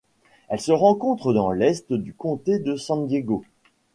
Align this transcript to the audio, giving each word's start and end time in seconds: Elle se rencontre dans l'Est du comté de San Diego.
Elle 0.47 0.59
se 0.59 0.71
rencontre 0.71 1.31
dans 1.31 1.51
l'Est 1.51 1.93
du 1.93 2.15
comté 2.15 2.57
de 2.57 2.75
San 2.75 3.05
Diego. 3.05 3.43